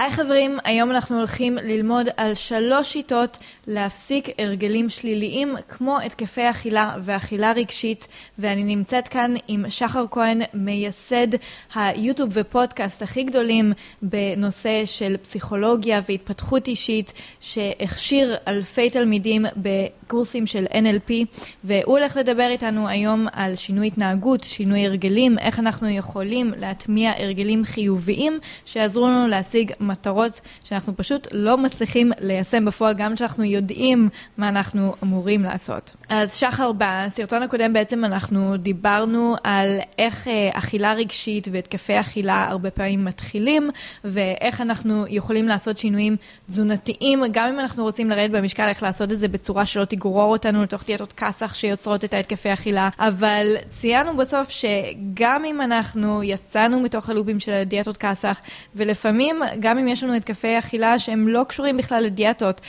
[0.00, 6.94] היי חברים, היום אנחנו הולכים ללמוד על שלוש שיטות להפסיק הרגלים שליליים כמו התקפי אכילה
[7.04, 8.08] ואכילה רגשית
[8.38, 11.26] ואני נמצאת כאן עם שחר כהן, מייסד
[11.74, 21.12] היוטיוב ופודקאסט הכי גדולים בנושא של פסיכולוגיה והתפתחות אישית שהכשיר אלפי תלמידים בקורסים של NLP
[21.64, 27.64] והוא הולך לדבר איתנו היום על שינוי התנהגות, שינוי הרגלים, איך אנחנו יכולים להטמיע הרגלים
[27.64, 34.08] חיוביים שיעזרו לנו להשיג מטרות שאנחנו פשוט לא מצליחים ליישם בפועל, גם כשאנחנו יודעים
[34.38, 35.96] מה אנחנו אמורים לעשות.
[36.08, 42.70] אז שחר, בסרטון הקודם בעצם אנחנו דיברנו על איך אה, אכילה רגשית והתקפי אכילה הרבה
[42.70, 43.70] פעמים מתחילים,
[44.04, 46.16] ואיך אנחנו יכולים לעשות שינויים
[46.46, 50.62] תזונתיים, גם אם אנחנו רוצים לרדת במשקל, איך לעשות את זה בצורה שלא תגרור אותנו
[50.62, 57.10] לתוך דיאטות כסח שיוצרות את ההתקפי אכילה, אבל ציינו בסוף שגם אם אנחנו יצאנו מתוך
[57.10, 58.40] הלופים של הדיאטות כסח,
[58.74, 62.60] ולפעמים גם אם יש לנו התקפי אכילה שהם לא קשורים בכלל לדיאטות,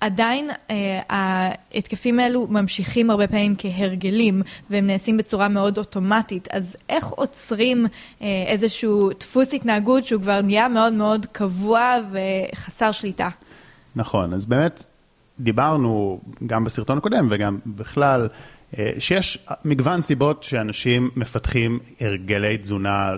[0.00, 6.48] עדיין אה, ההתקפים האלו ממשיכים הרבה פעמים כהרגלים, והם נעשים בצורה מאוד אוטומטית.
[6.50, 7.86] אז איך עוצרים
[8.22, 13.28] אה, איזשהו דפוס התנהגות שהוא כבר נהיה מאוד מאוד קבוע וחסר שליטה?
[13.96, 14.82] נכון, אז באמת
[15.40, 18.28] דיברנו גם בסרטון הקודם וגם בכלל,
[18.78, 23.10] אה, שיש מגוון סיבות שאנשים מפתחים הרגלי תזונה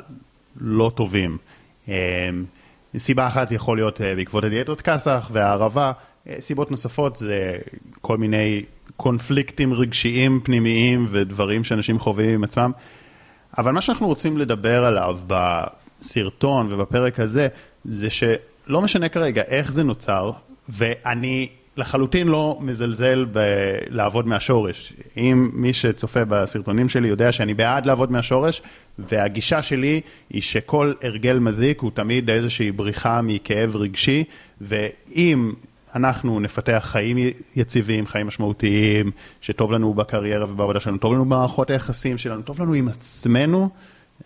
[0.61, 1.39] לא טובים.
[2.99, 5.93] סיבה אחת יכול להיות אה, בעקבות הדיאטות כסח והערבה,
[6.29, 7.59] אה, סיבות נוספות זה
[8.01, 8.63] כל מיני
[8.97, 12.73] קונפליקטים רגשיים פנימיים ודברים שאנשים חווים עם עצמם.
[13.59, 17.49] אבל מה שאנחנו רוצים לדבר עליו בסרטון ובפרק הזה,
[17.85, 20.31] זה שלא משנה כרגע איך זה נוצר,
[20.69, 21.49] ואני
[21.81, 24.93] לחלוטין לא מזלזל בלעבוד מהשורש.
[25.17, 28.63] אם מי שצופה בסרטונים שלי יודע שאני בעד לעבוד מהשורש,
[28.99, 30.01] והגישה שלי
[30.31, 34.25] היא שכל הרגל מזיק הוא תמיד איזושהי בריחה מכאב רגשי,
[34.61, 35.53] ואם
[35.95, 37.17] אנחנו נפתח חיים
[37.57, 42.73] יציבים, חיים משמעותיים, שטוב לנו בקריירה ובעבודה שלנו, טוב לנו במערכות היחסים שלנו, טוב לנו
[42.73, 43.69] עם עצמנו,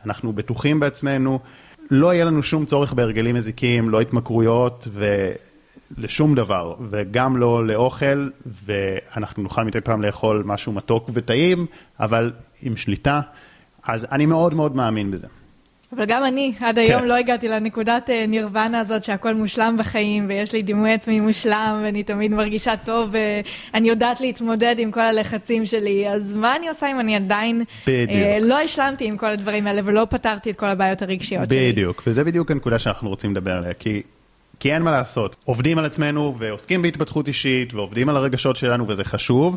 [0.07, 1.39] אנחנו בטוחים בעצמנו,
[1.91, 4.89] לא יהיה לנו שום צורך בהרגלים מזיקים, לא התמכרויות
[5.91, 8.29] ולשום דבר, וגם לא לאוכל,
[8.65, 11.67] ואנחנו נוכל מדי פעם לאכול משהו מתוק וטעים,
[12.01, 13.21] אבל עם שליטה,
[13.85, 15.27] אז אני מאוד מאוד מאמין בזה.
[15.97, 17.09] אבל גם אני, עד היום כן.
[17.09, 22.03] לא הגעתי לנקודת אה, נירוונה הזאת שהכל מושלם בחיים, ויש לי דימוי עצמי מושלם, ואני
[22.03, 23.15] תמיד מרגישה טוב,
[23.73, 28.39] ואני יודעת להתמודד עם כל הלחצים שלי, אז מה אני עושה אם אני עדיין אה,
[28.41, 31.61] לא השלמתי עם כל הדברים האלה, ולא פתרתי את כל הבעיות הרגשיות בדיוק.
[31.61, 31.73] שלי?
[31.73, 34.03] בדיוק, וזה בדיוק הנקודה שאנחנו רוצים לדבר עליה, כי...
[34.61, 39.05] כי אין מה לעשות, עובדים על עצמנו ועוסקים בהתפתחות אישית ועובדים על הרגשות שלנו וזה
[39.05, 39.57] חשוב,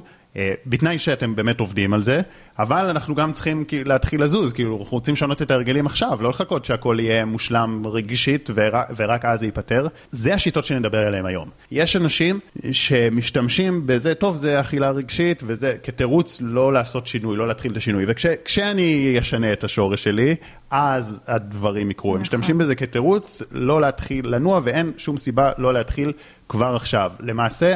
[0.65, 2.21] בתנאי שאתם באמת עובדים על זה,
[2.59, 6.65] אבל אנחנו גם צריכים להתחיל לזוז, כאילו אנחנו רוצים לשנות את ההרגלים עכשיו, לא לחכות
[6.65, 9.87] שהכל יהיה מושלם רגשית ורק, ורק אז זה ייפתר.
[10.11, 11.49] זה השיטות שנדבר עליהן היום.
[11.71, 12.39] יש אנשים
[12.71, 18.05] שמשתמשים בזה, טוב זה אכילה רגשית וזה כתירוץ לא לעשות שינוי, לא להתחיל את השינוי,
[18.07, 20.35] וכשאני אשנה את השורש שלי,
[20.71, 22.15] אז הדברים יקרו.
[22.15, 26.11] הם משתמשים בזה כתירוץ לא להתחיל לנוע ואין שום סיבה לא להתחיל
[26.49, 27.11] כבר עכשיו.
[27.19, 27.75] למעשה,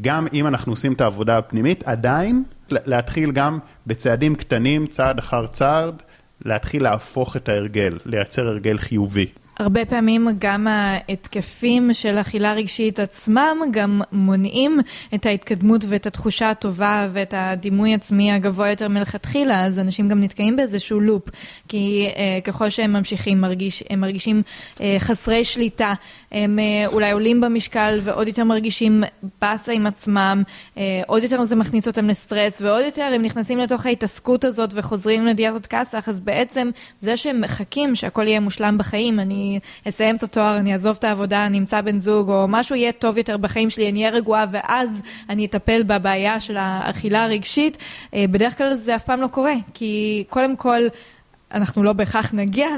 [0.00, 6.02] גם אם אנחנו עושים את העבודה הפנימית, עדיין להתחיל גם בצעדים קטנים, צעד אחר צעד,
[6.44, 9.26] להתחיל להפוך את ההרגל, לייצר הרגל חיובי.
[9.58, 14.80] הרבה פעמים גם ההתקפים של אכילה רגשית עצמם גם מונעים
[15.14, 20.56] את ההתקדמות ואת התחושה הטובה ואת הדימוי עצמי הגבוה יותר מלכתחילה, אז אנשים גם נתקעים
[20.56, 21.22] באיזשהו לופ,
[21.68, 24.42] כי אה, ככל שהם ממשיכים, מרגיש, הם מרגישים
[24.80, 25.94] אה, חסרי שליטה,
[26.32, 29.04] הם אה, אולי עולים במשקל ועוד יותר מרגישים
[29.40, 30.42] באסה עם עצמם,
[30.78, 35.26] אה, עוד יותר זה מכניס אותם לסטרס, ועוד יותר הם נכנסים לתוך ההתעסקות הזאת וחוזרים
[35.26, 40.56] לדיאטות כסח, אז בעצם זה שהם מחכים שהכל יהיה מושלם בחיים, אני אסיים את התואר,
[40.58, 43.88] אני אעזוב את העבודה, אני אמצא בן זוג, או משהו יהיה טוב יותר בחיים שלי,
[43.88, 47.78] אני אהיה רגועה, ואז אני אטפל בבעיה של האכילה הרגשית,
[48.14, 50.80] אה, בדרך כלל זה אף פעם לא קורה, כי קודם כל...
[51.54, 52.68] אנחנו לא בהכרח נגיע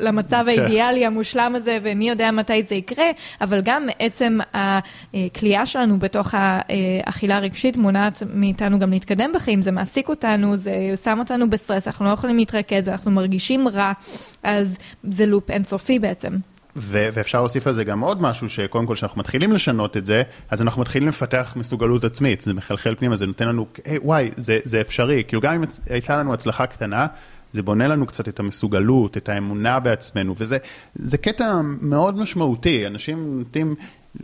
[0.00, 0.48] למצב כן.
[0.48, 3.06] האידיאלי המושלם הזה, ומי יודע מתי זה יקרה,
[3.40, 10.08] אבל גם עצם הכלייה שלנו בתוך האכילה הרגשית מונעת מאיתנו גם להתקדם בחיים, זה מעסיק
[10.08, 10.72] אותנו, זה
[11.04, 13.92] שם אותנו בסטרס, אנחנו לא יכולים להתרכז, אנחנו מרגישים רע,
[14.42, 16.32] אז זה לופ אינסופי בעצם.
[16.76, 20.22] ו- ואפשר להוסיף על זה גם עוד משהו, שקודם כל כשאנחנו מתחילים לשנות את זה,
[20.50, 24.58] אז אנחנו מתחילים לפתח מסוגלות עצמית, זה מחלחל פנימה, זה נותן לנו, היי וואי, זה,
[24.64, 27.06] זה אפשרי, כאילו גם אם הייתה לנו הצלחה קטנה,
[27.52, 33.74] זה בונה לנו קצת את המסוגלות, את האמונה בעצמנו, וזה קטע מאוד משמעותי, אנשים נוטים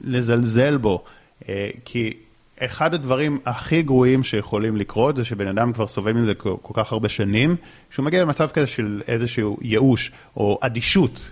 [0.04, 1.04] לזלזל בו,
[1.48, 2.16] אה, כי
[2.60, 6.92] אחד הדברים הכי גרועים שיכולים לקרות זה שבן אדם כבר סובל מזה כל, כל כך
[6.92, 7.56] הרבה שנים,
[7.90, 11.30] שהוא מגיע למצב כזה של איזשהו ייאוש או אדישות,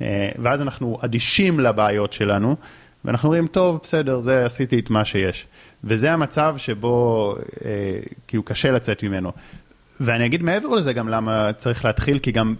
[0.00, 2.56] אה, ואז אנחנו אדישים לבעיות שלנו,
[3.04, 5.46] ואנחנו אומרים, טוב, בסדר, זה עשיתי את מה שיש.
[5.84, 7.98] וזה המצב שבו אה,
[8.28, 9.32] כאילו קשה לצאת ממנו.
[10.00, 12.54] ואני אגיד מעבר לזה גם למה צריך להתחיל, כי גם,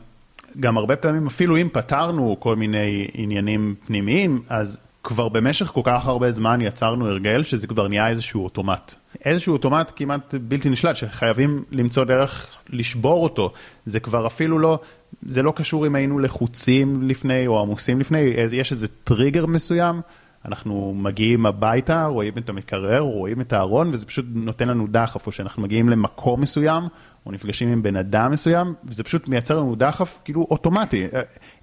[0.60, 6.06] גם הרבה פעמים, אפילו אם פתרנו כל מיני עניינים פנימיים, אז כבר במשך כל כך
[6.06, 8.94] הרבה זמן יצרנו הרגל שזה כבר נהיה איזשהו אוטומט.
[9.24, 13.52] איזשהו אוטומט כמעט בלתי נשלט, שחייבים למצוא דרך לשבור אותו.
[13.86, 14.78] זה כבר אפילו לא,
[15.26, 18.18] זה לא קשור אם היינו לחוצים לפני או עמוסים לפני,
[18.52, 20.00] יש איזה טריגר מסוים.
[20.44, 25.32] אנחנו מגיעים הביתה, רואים את המקרר, רואים את הארון, וזה פשוט נותן לנו דחף, או
[25.32, 26.82] שאנחנו מגיעים למקום מסוים,
[27.26, 31.06] או נפגשים עם בן אדם מסוים, וזה פשוט מייצר לנו דחף כאילו אוטומטי,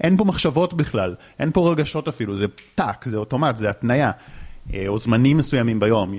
[0.02, 2.46] אין פה מחשבות בכלל, אין פה רגשות אפילו, זה
[2.76, 4.12] טאק, זה אוטומט, זה התניה,
[4.74, 6.14] אה, או זמנים מסוימים ביום,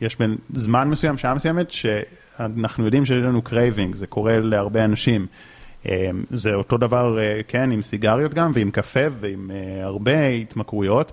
[0.00, 5.26] יש בין זמן מסוים, שעה מסוימת, שאנחנו יודעים שיש לנו craving, זה קורה להרבה אנשים.
[5.88, 9.50] אה, זה אותו דבר, אה, כן, עם סיגריות גם, ועם קפה, ועם
[9.82, 11.12] הרבה התמכרויות.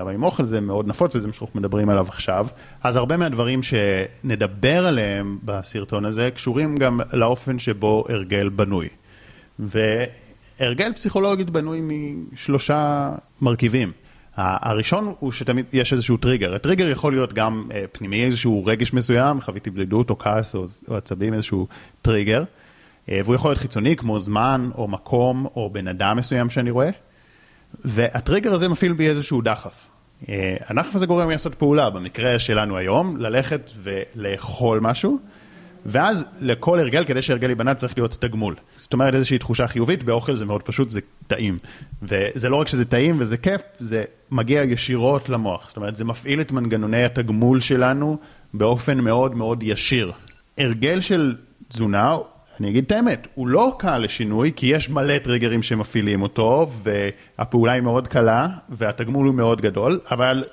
[0.00, 2.46] אבל עם אוכל זה מאוד נפוץ וזה מה שאנחנו מדברים עליו עכשיו.
[2.82, 8.88] אז הרבה מהדברים שנדבר עליהם בסרטון הזה קשורים גם לאופן שבו הרגל בנוי.
[9.58, 11.80] והרגל פסיכולוגית בנוי
[12.32, 13.12] משלושה
[13.42, 13.92] מרכיבים.
[14.36, 19.40] הראשון הוא שתמיד יש איזשהו טריגר, הטריגר יכול להיות גם אה, פנימי, איזשהו רגש מסוים,
[19.40, 21.66] חוויתי בלידות או כעס או, או עצבים, איזשהו
[22.02, 22.44] טריגר,
[23.08, 26.90] אה, והוא יכול להיות חיצוני כמו זמן או מקום או בן אדם מסוים שאני רואה.
[27.84, 29.88] והטריגר הזה מפעיל בי איזשהו דחף.
[30.28, 35.18] אה, הדחף הזה גורם לי לעשות פעולה, במקרה שלנו היום, ללכת ולאכול משהו,
[35.86, 38.54] ואז לכל הרגל, כדי שהרגל ייבנה, צריך להיות תגמול.
[38.76, 41.58] זאת אומרת, איזושהי תחושה חיובית, באוכל זה מאוד פשוט, זה טעים.
[42.02, 45.68] וזה לא רק שזה טעים וזה כיף, זה מגיע ישירות למוח.
[45.68, 48.18] זאת אומרת, זה מפעיל את מנגנוני התגמול שלנו
[48.54, 50.12] באופן מאוד מאוד ישיר.
[50.58, 51.36] הרגל של
[51.68, 52.14] תזונה
[52.60, 57.72] אני אגיד את האמת, הוא לא קל לשינוי, כי יש מלא טריגרים שמפעילים אותו, והפעולה
[57.72, 60.44] היא מאוד קלה, והתגמול הוא מאוד גדול, אבל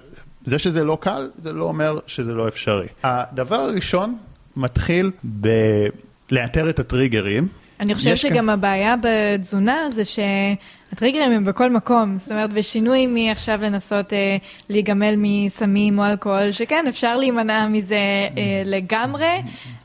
[0.46, 2.88] זה שזה לא קל, זה לא אומר שזה לא אפשרי.
[3.04, 4.18] הדבר הראשון
[4.56, 7.48] מתחיל בלאתר את הטריגרים.
[7.80, 8.50] אני חושבת שגם כאן...
[8.50, 14.38] הבעיה בתזונה זה שהטריגרים הם בכל מקום, זאת אומרת בשינוי מעכשיו לנסות אה,
[14.70, 19.42] להיגמל מסמים או אלכוהול, שכן, אפשר להימנע מזה אה, לגמרי,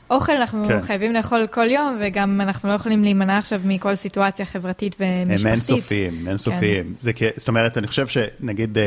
[0.09, 0.81] אוכל אנחנו כן.
[0.81, 5.45] חייבים לאכול כל יום, וגם אנחנו לא יכולים להימנע עכשיו מכל סיטואציה חברתית ומשפחתית.
[5.45, 6.83] הם אינסופיים, אינסופיים.
[6.83, 6.93] כן.
[6.99, 8.83] זה, זאת אומרת, אני חושב שנגיד אה,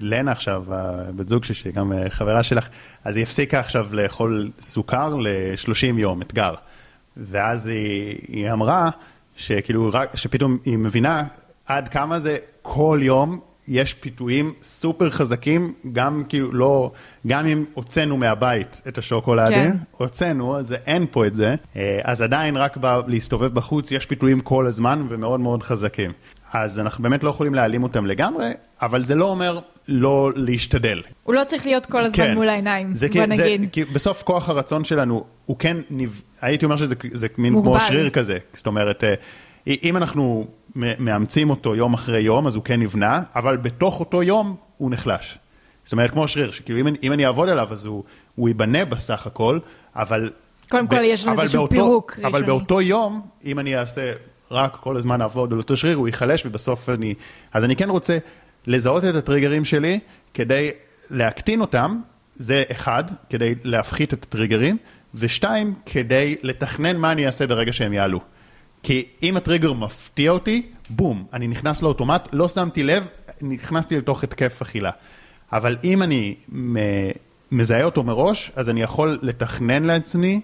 [0.00, 2.68] לנה עכשיו, הבת זוג שלי, גם אה, חברה שלך,
[3.04, 6.54] אז היא הפסיקה עכשיו לאכול סוכר ל-30 יום, אתגר.
[7.16, 8.90] ואז היא, היא אמרה
[9.36, 11.24] שכאילו, רק, שפתאום היא מבינה
[11.66, 16.92] עד כמה זה כל יום יש פיתויים סופר חזקים, גם כאילו לא,
[17.26, 19.76] גם אם הוצאנו מהבית את השוקולדים, כן.
[19.90, 24.40] הוצאנו, אז אין פה את זה, אה, אז עדיין רק ב- להסתובב בחוץ יש פיתויים
[24.40, 26.12] כל הזמן ומאוד מאוד חזקים.
[26.52, 28.50] אז אנחנו באמת לא יכולים להעלים אותם לגמרי,
[28.82, 29.58] אבל זה לא אומר
[29.88, 31.02] לא להשתדל.
[31.22, 32.34] הוא לא צריך להיות כל הזמן כן.
[32.34, 33.60] מול העיניים, זה, בוא נגיד.
[33.60, 36.22] זה, כי בסוף כוח הרצון שלנו, הוא כן, ניב...
[36.42, 36.94] הייתי אומר שזה
[37.38, 37.78] מין מוגבל.
[37.78, 39.14] כמו שריר כזה, זאת אומרת, אה,
[39.66, 40.46] אם אנחנו
[40.76, 45.38] מאמצים אותו יום אחרי יום, אז הוא כן נבנה, אבל בתוך אותו יום הוא נחלש.
[45.84, 49.26] זאת אומרת, כמו שריר, שכאילו אם, אם אני אעבוד עליו, אז הוא, הוא ייבנה בסך
[49.26, 49.58] הכל,
[49.96, 50.30] אבל...
[50.70, 52.28] קודם כל יש לנו איזשהו פירוק ראשוני.
[52.28, 54.12] אבל באותו יום, אם אני אעשה
[54.50, 57.14] רק כל הזמן לעבוד על אותו שריר, הוא ייחלש ובסוף אני...
[57.52, 58.18] אז אני כן רוצה
[58.66, 60.00] לזהות את הטריגרים שלי
[60.34, 60.70] כדי
[61.10, 62.00] להקטין אותם,
[62.36, 64.76] זה אחד, כדי להפחית את הטריגרים,
[65.14, 68.20] ושתיים, כדי לתכנן מה אני אעשה ברגע שהם יעלו.
[68.84, 73.06] כי אם הטריגר מפתיע אותי, בום, אני נכנס לאוטומט, לא שמתי לב,
[73.42, 74.90] נכנסתי לתוך התקף אכילה.
[75.52, 76.34] אבל אם אני
[77.52, 80.40] מזהה אותו מראש, אז אני יכול לתכנן לעצמי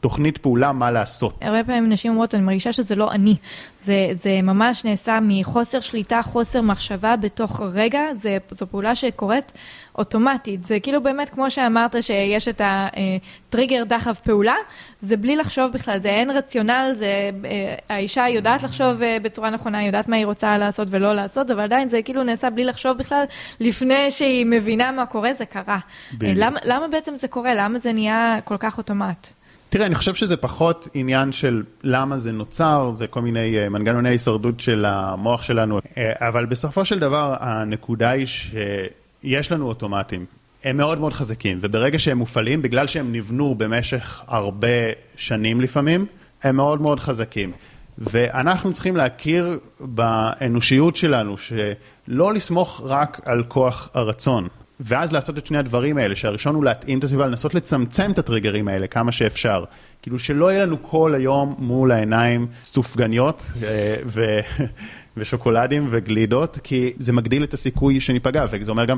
[0.00, 1.38] תוכנית פעולה מה לעשות.
[1.40, 3.36] הרבה פעמים נשים אומרות, אני מרגישה שזה לא אני.
[3.84, 9.52] זה, זה ממש נעשה מחוסר שליטה, חוסר מחשבה בתוך רגע, זה, זו פעולה שקורית
[9.98, 10.64] אוטומטית.
[10.64, 14.54] זה כאילו באמת, כמו שאמרת, שיש את הטריגר דחף פעולה,
[15.02, 19.84] זה בלי לחשוב בכלל, זה אין רציונל, זה, אה, האישה יודעת לחשוב אה, בצורה נכונה,
[19.84, 23.24] יודעת מה היא רוצה לעשות ולא לעשות, אבל עדיין זה כאילו נעשה בלי לחשוב בכלל,
[23.60, 25.78] לפני שהיא מבינה מה קורה, זה קרה.
[26.20, 27.54] למה, למה בעצם זה קורה?
[27.54, 29.37] למה זה נהיה כל כך אוטומט?
[29.70, 34.08] תראה, אני חושב שזה פחות עניין של למה זה נוצר, זה כל מיני אה, מנגנוני
[34.08, 40.26] הישרדות של המוח שלנו, אה, אבל בסופו של דבר הנקודה היא שיש לנו אוטומטים.
[40.64, 44.68] הם מאוד מאוד חזקים, וברגע שהם מופעלים, בגלל שהם נבנו במשך הרבה
[45.16, 46.06] שנים לפעמים,
[46.42, 47.52] הם מאוד מאוד חזקים.
[47.98, 54.48] ואנחנו צריכים להכיר באנושיות שלנו, שלא לסמוך רק על כוח הרצון.
[54.80, 58.68] ואז לעשות את שני הדברים האלה, שהראשון הוא להתאים את הסביבה, לנסות לצמצם את הטריגרים
[58.68, 59.64] האלה כמה שאפשר.
[60.02, 64.38] כאילו שלא יהיה לנו כל היום מול העיניים סופגניות אה, ו...
[65.16, 68.96] ושוקולדים וגלידות, כי זה מגדיל את הסיכוי שניפגע, וזה אומר גם,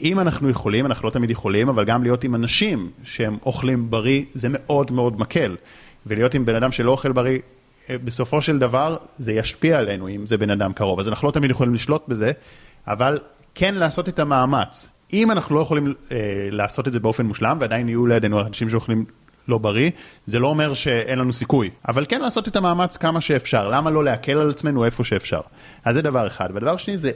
[0.00, 4.24] אם אנחנו יכולים, אנחנו לא תמיד יכולים, אבל גם להיות עם אנשים שהם אוכלים בריא,
[4.34, 5.56] זה מאוד מאוד מקל.
[6.06, 7.38] ולהיות עם בן אדם שלא אוכל בריא,
[7.90, 11.00] אה, בסופו של דבר זה ישפיע עלינו אם זה בן אדם קרוב.
[11.00, 12.32] אז אנחנו לא תמיד יכולים לשלוט בזה,
[12.86, 13.18] אבל
[13.54, 14.88] כן לעשות את המאמץ.
[15.14, 16.16] אם אנחנו לא יכולים אה,
[16.50, 19.04] לעשות את זה באופן מושלם, ועדיין יהיו לידינו אנשים שאוכלים
[19.48, 19.90] לא בריא,
[20.26, 24.04] זה לא אומר שאין לנו סיכוי, אבל כן לעשות את המאמץ כמה שאפשר, למה לא
[24.04, 25.40] להקל על עצמנו איפה שאפשר.
[25.84, 26.48] אז זה דבר אחד.
[26.54, 27.10] והדבר שני זה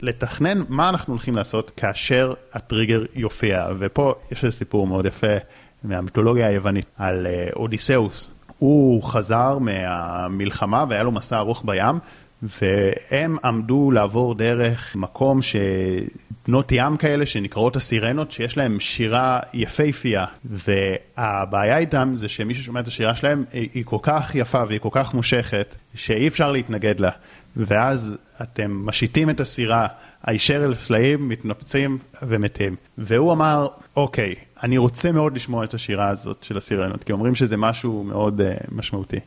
[0.00, 5.36] לתכנן מה אנחנו הולכים לעשות כאשר הטריגר יופיע, ופה יש איזה סיפור מאוד יפה
[5.84, 8.28] מהמיתולוגיה היוונית על אה, אודיסאוס.
[8.58, 11.98] הוא חזר מהמלחמה והיה לו מסע ארוך בים,
[12.42, 21.78] והם עמדו לעבור דרך מקום שבנות ים כאלה שנקראות הסירנות, שיש להם שירה יפייפייה, והבעיה
[21.78, 25.74] איתם זה שמי ששומע את השירה שלהם היא כל כך יפה והיא כל כך מושכת,
[25.94, 27.10] שאי אפשר להתנגד לה.
[27.56, 29.86] ואז אתם משיתים את הסירה
[30.24, 32.76] הישר אל סלעים, מתנפצים ומתים.
[32.98, 33.66] והוא אמר,
[33.96, 38.40] אוקיי, אני רוצה מאוד לשמוע את השירה הזאת של הסירנות, כי אומרים שזה משהו מאוד
[38.40, 39.20] uh, משמעותי.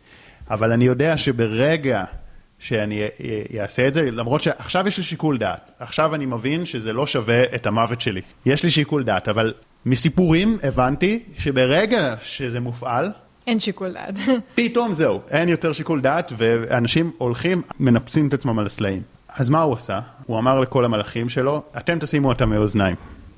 [0.50, 2.04] אבל אני יודע שברגע
[2.64, 3.02] שאני
[3.62, 5.72] אעשה את זה, למרות שעכשיו יש לי שיקול דעת.
[5.80, 8.22] עכשיו אני מבין שזה לא שווה את המוות שלי.
[8.46, 9.54] יש לי שיקול דעת, אבל
[9.86, 13.12] מסיפורים הבנתי שברגע שזה מופעל,
[13.48, 14.14] אין שיקול דעת.
[14.56, 19.02] פתאום זהו, אין יותר שיקול דעת, ואנשים הולכים, מנפצים את עצמם על הסלעים.
[19.30, 20.00] אז מה הוא עשה?
[20.26, 22.96] הוא אמר לכל המלאכים שלו, אתם תשימו אותם מאוזניים.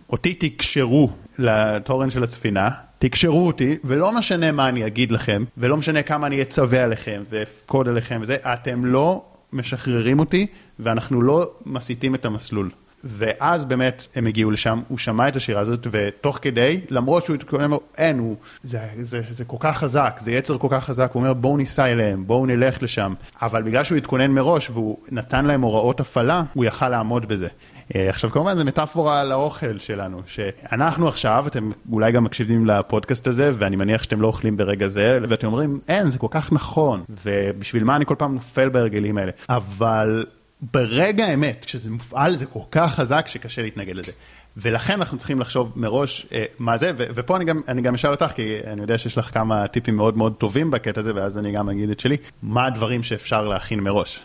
[0.09, 6.01] אותי תקשרו לתורן של הספינה, תקשרו אותי, ולא משנה מה אני אגיד לכם, ולא משנה
[6.01, 10.47] כמה אני אצווה עליכם ואפקוד עליכם וזה, אתם לא משחררים אותי,
[10.79, 12.69] ואנחנו לא מסיטים את המסלול.
[13.05, 17.71] ואז באמת הם הגיעו לשם, הוא שמע את השירה הזאת, ותוך כדי, למרות שהוא התכונן,
[17.97, 21.33] אין, הוא, זה, זה, זה כל כך חזק, זה יצר כל כך חזק, הוא אומר
[21.33, 23.13] בואו ניסע אליהם, בואו נלך לשם.
[23.41, 27.47] אבל בגלל שהוא התכונן מראש והוא נתן להם הוראות הפעלה, הוא יכל לעמוד בזה.
[27.95, 33.27] אה, עכשיו כמובן זה מטאפורה על האוכל שלנו, שאנחנו עכשיו, אתם אולי גם מקשיבים לפודקאסט
[33.27, 37.03] הזה, ואני מניח שאתם לא אוכלים ברגע זה, ואתם אומרים, אין, זה כל כך נכון,
[37.25, 39.31] ובשביל מה אני כל פעם נופל בהרגלים האלה.
[39.49, 40.25] אבל
[40.61, 44.11] ברגע האמת, כשזה מופעל זה כל כך חזק שקשה להתנגד לזה.
[44.57, 48.11] ולכן אנחנו צריכים לחשוב מראש אה, מה זה, ו- ופה אני גם, אני גם אשאל
[48.11, 51.51] אותך, כי אני יודע שיש לך כמה טיפים מאוד מאוד טובים בקטע הזה, ואז אני
[51.51, 54.19] גם אגיד את שלי, מה הדברים שאפשר להכין מראש.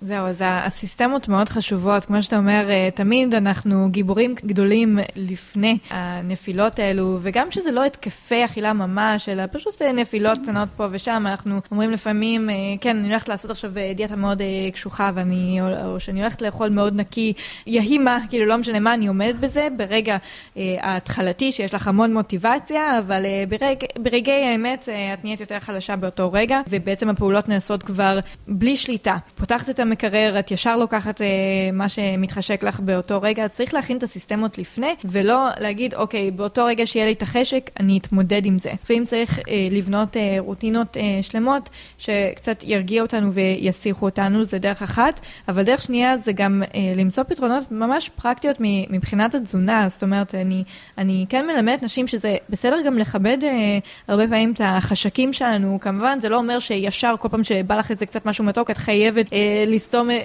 [0.00, 2.04] זהו, אז הסיסטמות מאוד חשובות.
[2.04, 8.44] כמו שאתה אומר, אה, תמיד אנחנו גיבורים גדולים לפני הנפילות האלו, וגם שזה לא התקפי
[8.44, 11.24] אכילה ממש, אלא פשוט אה, נפילות קטנות פה ושם.
[11.26, 16.20] אנחנו אומרים לפעמים, אה, כן, אני הולכת לעשות עכשיו דיאטה מאוד קשוחה, ואני, או שאני
[16.20, 17.32] הולכת לאכול מאוד נקי,
[17.66, 20.16] יהי מה, כאילו לא משנה מה, אני עומדת בזה ברגע
[20.56, 26.60] ההתחלתי, שיש לך המון מוטיבציה, אבל ברג, ברגעי האמת את נהיית יותר חלשה באותו רגע,
[26.68, 29.16] ובעצם הפעולות נעשות כבר בלי שליטה.
[29.34, 31.26] פותחת את המקרר, את ישר לוקחת אה,
[31.72, 36.64] מה שמתחשק לך באותו רגע, אז צריך להכין את הסיסטמות לפני, ולא להגיד, אוקיי, באותו
[36.64, 38.70] רגע שיהיה לי את החשק, אני אתמודד עם זה.
[38.90, 44.82] ואם צריך אה, לבנות אה, רוטינות אה, שלמות, שקצת ירגיע אותנו ויסיחו אותנו, זה דרך
[44.82, 48.56] אחת, אבל דרך שנייה זה גם אה, למצוא פתרונות ממש פרקטיות
[48.90, 50.64] מבחינת התזונה, זאת אומרת, אני,
[50.98, 53.78] אני כן מלמדת נשים שזה בסדר גם לכבד אה,
[54.08, 58.06] הרבה פעמים את החשקים שלנו, כמובן, זה לא אומר שישר כל פעם שבא לך איזה
[58.06, 60.16] קצת משהו מתוק, את חייבת אה, לסתום אה,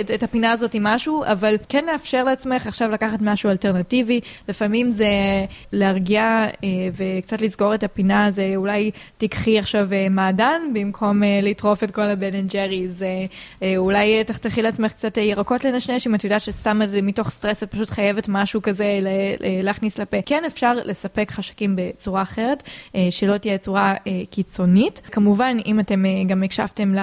[0.00, 4.20] את, את הפינה הזאת עם משהו, אבל כן לאפשר לעצמך עכשיו לקחת משהו אלטרנטיבי.
[4.48, 5.08] לפעמים זה
[5.72, 11.90] להרגיע אה, וקצת לסגור את הפינה, זה אולי תיקחי עכשיו אה, מעדן במקום לטרוף את
[11.90, 12.88] כל הבן אנד ג'רי.
[12.88, 13.08] זה
[13.76, 16.42] אולי תחתכי לעצמך קצת ירקות לנשנש, אם את יודעת
[16.86, 18.98] זה מתוך סטרס, את פשוט חייבת משהו כזה
[19.62, 20.16] להכניס לפה.
[20.26, 22.62] כן אפשר לספק חשקים בצורה אחרת,
[23.10, 23.94] שלא תהיה צורה
[24.30, 25.00] קיצונית.
[25.12, 26.94] כמובן, אם אתם גם הקשבתם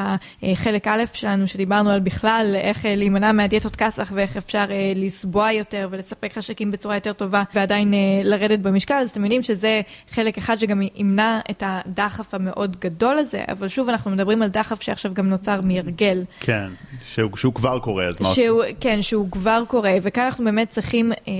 [0.44, 5.51] לחלק א' שלנו, שדיברנו על בכלל איך אה, להימנע מהדיאטות כסח ואיך אפשר אה, לסבוע
[5.51, 10.38] יותר ולספק חשקים בצורה יותר טובה ועדיין אה, לרדת במשקל, אז אתם יודעים שזה חלק
[10.38, 15.13] אחד שגם ימנע את הדחף המאוד גדול הזה, אבל שוב אנחנו מדברים על דחף שעכשיו
[15.13, 16.24] גם נוצר מהרגל.
[16.39, 16.68] כן,
[17.04, 18.54] שהוא, שהוא כבר קורה, אז מה עושים?
[18.80, 21.34] כן, שהוא כבר קורה, וכאן אנחנו באמת צריכים אה,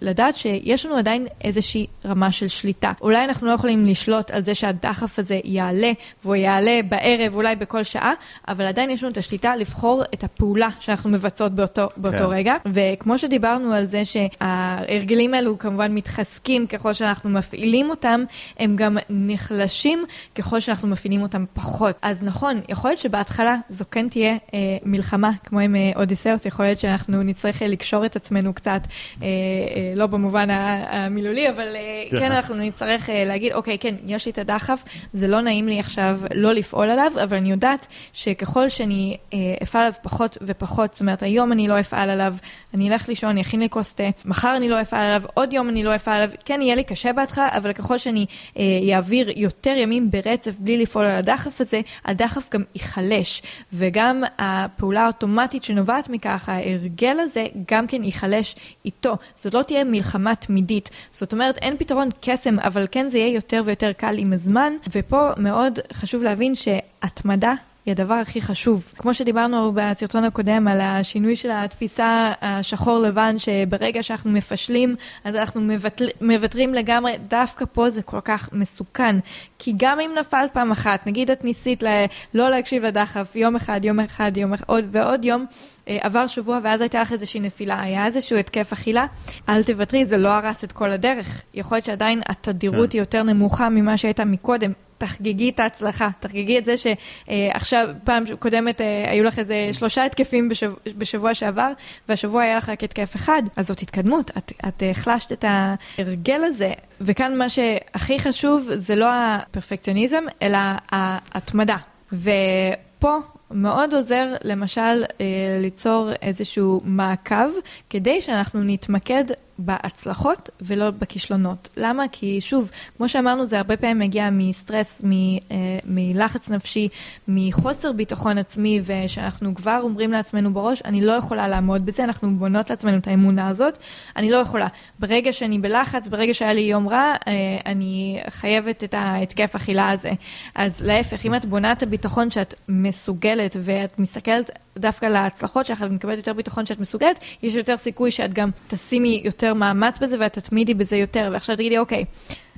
[0.00, 2.92] לדעת שיש לנו עדיין איזושהי רמה של שליטה.
[3.00, 5.92] אולי אנחנו לא יכולים לשלוט על זה שהדחף הזה יעלה,
[6.24, 8.12] והוא יעלה בערב, אולי בכל שעה,
[8.48, 12.24] אבל עדיין יש לנו את השליטה לבחור את הפעולה שאנחנו מבצעות באותו, באותו כן.
[12.24, 12.54] רגע.
[12.72, 18.24] וכמו שדיברנו על זה שההרגלים האלו כמובן מתחזקים ככל שאנחנו מפעילים אותם,
[18.58, 21.96] הם גם נחלשים ככל שאנחנו מפעילים אותם פחות.
[22.02, 26.64] אז נכון, יכול להיות שבהתחלה זו כן תהיה אה, מלחמה, כמו עם אה, אודיסאוס, יכול
[26.64, 28.80] להיות שאנחנו נצטרך אה, לקשור את עצמנו קצת,
[29.22, 32.18] אה, אה, לא במובן המילולי, אבל אה, כן.
[32.18, 35.80] כן, אנחנו נצטרך אה, להגיד, אוקיי, כן, יש לי את הדחף, זה לא נעים לי
[35.80, 41.00] עכשיו לא לפעול עליו, אבל אני יודעת שככל שאני אה, אפעל עליו פחות ופחות, זאת
[41.00, 42.34] אומרת, היום אני לא אפעל עליו,
[42.74, 45.68] אני אלך לישון, אני אכין לי כוס תה, מחר אני לא אפעל עליו, עוד יום
[45.68, 48.26] אני לא אפעל עליו, כן, יהיה לי קשה בהתחלה, אבל ככל שאני
[48.58, 55.02] אה, אעביר יותר ימים ברצף בלי לפעול על הדחף הזה, הדחף גם ייחלש, וגם הפעולה
[55.02, 59.16] האוטומטית שנובעת מכך, ההרגל הזה, גם כן ייחלש איתו.
[59.36, 60.90] זאת לא תהיה מלחמה תמידית.
[61.12, 65.30] זאת אומרת, אין פתרון קסם, אבל כן זה יהיה יותר ויותר קל עם הזמן, ופה
[65.36, 67.54] מאוד חשוב להבין שהתמדה
[67.88, 68.84] היא הדבר הכי חשוב.
[68.98, 75.60] כמו שדיברנו בסרטון הקודם על השינוי של התפיסה השחור לבן, שברגע שאנחנו מפשלים, אז אנחנו
[75.60, 79.16] מבטל, מוותרים לגמרי, דווקא פה זה כל כך מסוכן.
[79.58, 82.04] כי גם אם נפלת פעם אחת, נגיד את ניסית ל-
[82.34, 85.46] לא להקשיב לדחף יום אחד, יום אחד, יום אחד, עוד ועוד יום,
[85.88, 89.06] אה, עבר שבוע ואז הייתה לך איזושהי נפילה, היה איזשהו התקף אכילה,
[89.48, 91.42] אל תוותרי, זה לא הרס את כל הדרך.
[91.54, 92.98] יכול להיות שעדיין התדירות כן.
[92.98, 94.72] היא יותר נמוכה ממה שהייתה מקודם.
[94.98, 100.48] תחגגי את ההצלחה, תחגגי את זה שעכשיו, פעם קודמת אה, היו לך איזה שלושה התקפים
[100.48, 101.72] בשבוע, בשבוע שעבר,
[102.08, 106.72] והשבוע היה לך רק התקף אחד, אז זאת התקדמות, את, את החלשת את ההרגל הזה,
[107.00, 110.58] וכאן מה שהכי חשוב זה לא הפרפקציוניזם, אלא
[110.92, 111.76] ההתמדה.
[112.12, 113.16] ופה
[113.50, 115.26] מאוד עוזר למשל אה,
[115.60, 117.50] ליצור איזשהו מעקב
[117.90, 119.24] כדי שאנחנו נתמקד
[119.58, 121.68] בהצלחות ולא בכישלונות.
[121.76, 122.04] למה?
[122.12, 126.88] כי שוב, כמו שאמרנו, זה הרבה פעמים מגיע מסטרס, מ, אה, מלחץ נפשי,
[127.28, 132.70] מחוסר ביטחון עצמי, ושאנחנו כבר אומרים לעצמנו בראש, אני לא יכולה לעמוד בזה, אנחנו בונות
[132.70, 133.78] לעצמנו את האמונה הזאת,
[134.16, 134.66] אני לא יכולה.
[134.98, 137.32] ברגע שאני בלחץ, ברגע שהיה לי יום רע, אה,
[137.66, 140.10] אני חייבת את ההתקף אכילה הזה.
[140.54, 146.16] אז להפך, אם את בונה את הביטחון שאת מסוגלת, ואת מסתכלת דווקא להצלחות שלך ומקבלת
[146.16, 150.74] יותר ביטחון שאת מסוגלת, יש יותר סיכוי שאת גם תשימי יותר מאמץ בזה ואת תתמידי
[150.74, 151.30] בזה יותר.
[151.32, 152.04] ועכשיו תגידי, אוקיי,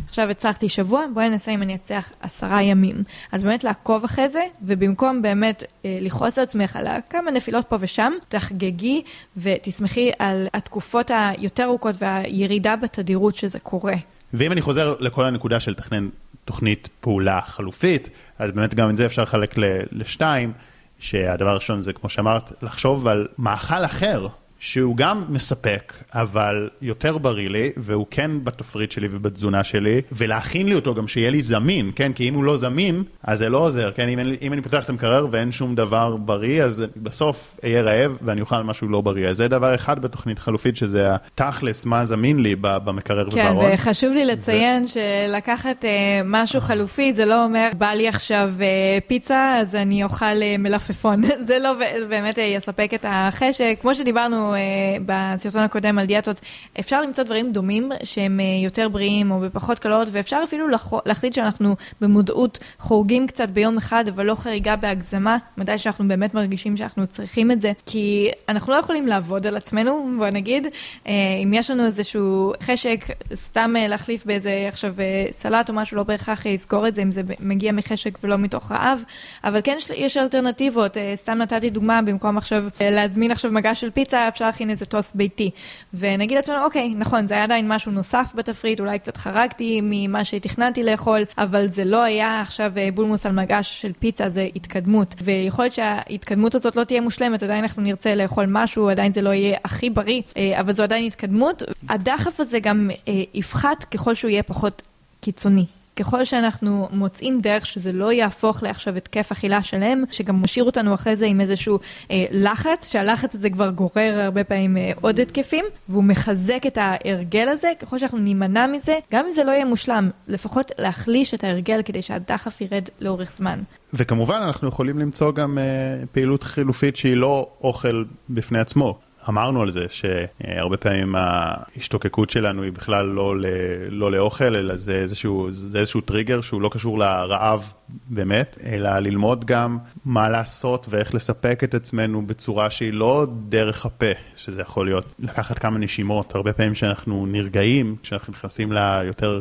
[0.08, 3.02] עכשיו הצלחתי שבוע, בואי ננסה אם אני אצליח עשרה ימים.
[3.32, 7.76] אז באמת לעקוב אחרי זה, ובמקום באמת אה, לכעוס על עצמך על כמה נפילות פה
[7.80, 9.02] ושם, תחגגי
[9.36, 13.94] ותשמחי על התקופות היותר ארוכות והירידה בתדירות שזה קורה.
[14.34, 16.08] ואם אני חוזר לכל הנקודה של לתכנן
[16.44, 19.54] תוכנית פעולה חלופית, אז באמת גם את זה אפשר לחלק
[19.92, 20.52] לשתיים,
[20.98, 24.26] שהדבר הראשון זה, כמו שאמרת, לחשוב על מאכל אחר,
[24.60, 30.74] שהוא גם מספק, אבל יותר בריא לי, והוא כן בתפריט שלי ובתזונה שלי, ולהכין לי
[30.74, 32.12] אותו גם שיהיה לי זמין, כן?
[32.12, 34.08] כי אם הוא לא זמין, אז זה לא עוזר, כן?
[34.08, 38.18] אם, אין אם אני פותח את המקרר ואין שום דבר בריא, אז בסוף אהיה רעב
[38.22, 39.28] ואני אוכל משהו לא בריא.
[39.28, 43.70] אז זה דבר אחד בתוכנית חלופית, שזה התכלס, מה זמין לי במקרר כן, ובארון.
[43.74, 49.56] וחשוב לי לציין שלקחת אה, משהו חלופי, זה לא אומר, בא לי עכשיו אה, פיצה,
[49.60, 51.22] אז אני אוכל אה, מלפפון.
[51.48, 51.72] זה לא
[52.08, 53.78] באמת אה, יספק את החשק.
[53.80, 54.60] כמו שדיברנו אה,
[55.06, 56.40] בסרטון הקודם על דיאטות,
[56.80, 61.32] אפשר למצוא דברים דומים שהם אה, יותר בריאים או בפחות קלוריות, ואפשר אפילו לח- להחליט
[61.32, 67.06] שאנחנו במודעות חורגים קצת ביום אחד, אבל לא חריגה בהגזמה, מתי שאנחנו באמת מרגישים שאנחנו
[67.06, 68.10] צריכים את זה, כי
[68.48, 70.66] אנחנו לא יכולים לעבוד על עצמנו, בוא נגיד,
[71.06, 71.12] אה,
[71.44, 76.02] אם יש לנו איזשהו חשק, סתם אה, להחליף באיזה עכשיו אה, סלט או משהו, לא
[76.02, 79.02] בהכרח יסגור את זה אם זה מגיע מחשק ולא מתוך רעב,
[79.44, 83.80] אבל כן יש, יש אלטרנטיבות, אה, סתם נתתי דוגמה, במקום עכשיו אה, להזמין עכשיו מגש
[83.80, 85.50] של פיצה, אפשר להכין איזה טוסט ביתי.
[85.94, 90.84] ונגיד לעצמנו, אוקיי, נכון, זה היה עדיין משהו נוסף בתפריט, אולי קצת חרגתי ממה שתכננתי
[90.84, 95.14] לאכול, אבל זה לא היה עכשיו אה, בולמוס על מגש של פיצה, זה התקדמות.
[95.24, 99.30] ויכול להיות שההתקדמות הזאת לא תהיה מושלמת, עדיין אנחנו נרצה לאכול משהו, עדיין זה לא
[99.30, 101.62] יהיה הכי בריא, אה, אבל זו עדיין התקדמות.
[101.88, 104.82] הדחף הזה גם אה, יפחת ככל שהוא יהיה פחות
[105.20, 105.64] קיצוני.
[105.96, 111.16] ככל שאנחנו מוצאים דרך שזה לא יהפוך לעכשיו התקף אכילה שלם, שגם משאיר אותנו אחרי
[111.16, 111.78] זה עם איזשהו
[112.10, 117.48] אה, לחץ, שהלחץ הזה כבר גורר הרבה פעמים אה, עוד התקפים, והוא מחזק את ההרגל
[117.48, 121.82] הזה, ככל שאנחנו נימנע מזה, גם אם זה לא יהיה מושלם, לפחות להחליש את ההרגל
[121.82, 123.60] כדי שהדחף ירד לאורך זמן.
[123.94, 128.98] וכמובן אנחנו יכולים למצוא גם uh, פעילות חילופית שהיא לא אוכל בפני עצמו.
[129.28, 133.46] אמרנו על זה שהרבה פעמים ההשתוקקות שלנו היא בכלל לא, ל,
[133.88, 137.72] לא לאוכל, אלא זה איזשהו, זה איזשהו טריגר שהוא לא קשור לרעב
[138.08, 144.12] באמת, אלא ללמוד גם מה לעשות ואיך לספק את עצמנו בצורה שהיא לא דרך הפה,
[144.36, 149.40] שזה יכול להיות לקחת כמה נשימות, הרבה פעמים שאנחנו נרגעים, כשאנחנו נכנסים ליותר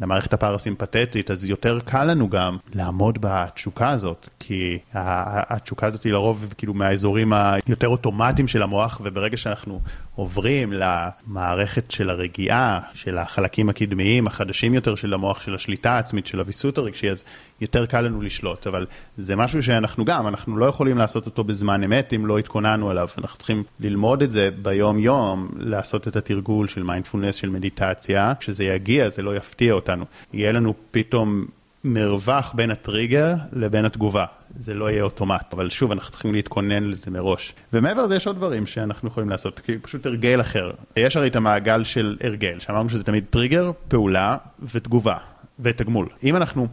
[0.00, 6.54] למערכת הפרסימפטית, אז יותר קל לנו גם לעמוד בתשוקה הזאת, כי התשוקה הזאת היא לרוב
[6.58, 9.80] כאילו מהאזורים היותר אוטומטיים של המוח, וברגע שאנחנו
[10.16, 16.40] עוברים למערכת של הרגיעה, של החלקים הקדמיים החדשים יותר של המוח, של השליטה העצמית, של
[16.40, 17.24] הוויסות הרגשי, אז
[17.60, 21.82] יותר קל לנו לשלוט, אבל זה משהו שאנחנו גם, אנחנו לא יכולים לעשות אותו בזמן
[21.82, 26.82] אמת אם לא התכוננו עליו, אנחנו צריכים ללמוד את זה ביום-יום, לעשות את התרגול של
[26.82, 31.46] מיינדפולנס, של מדיטציה, כשזה יגיע זה לא יפתיע אותנו, יהיה לנו פתאום
[31.84, 34.24] מרווח בין הטריגר לבין התגובה.
[34.58, 37.54] זה לא יהיה אוטומט, אבל שוב, אנחנו צריכים להתכונן לזה מראש.
[37.72, 40.70] ומעבר לזה יש עוד דברים שאנחנו יכולים לעשות, כי פשוט הרגל אחר.
[40.96, 44.36] יש הרי את המעגל של הרגל, שאמרנו שזה תמיד טריגר, פעולה
[44.74, 45.16] ותגובה
[45.60, 46.08] ותגמול.
[46.24, 46.68] אם אנחנו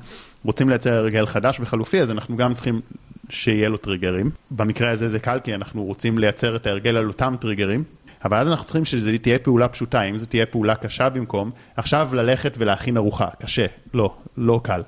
[0.46, 2.82] רוצים לייצר הרגל חדש וחלופי, אז אנחנו גם צריכים
[3.30, 4.30] שיהיה לו טריגרים.
[4.52, 7.84] במקרה הזה זה קל, כי אנחנו רוצים לייצר את ההרגל על אותם טריגרים,
[8.26, 12.10] אבל אז אנחנו צריכים שזה תהיה פעולה פשוטה, אם זה תהיה פעולה קשה במקום, עכשיו
[12.14, 14.82] ללכת ולהכין ארוחה, קשה, לא, לא קל.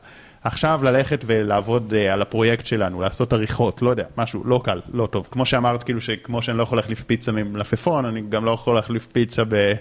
[0.44, 5.08] עכשיו ללכת ולעבוד uh, על הפרויקט שלנו, לעשות עריכות, לא יודע, משהו לא קל, לא
[5.12, 5.28] טוב.
[5.32, 9.08] כמו שאמרת, כאילו שכמו שאני לא יכול להחליף פיצה ממלפפון, אני גם לא יכול להחליף
[9.08, 9.74] פיצה ב...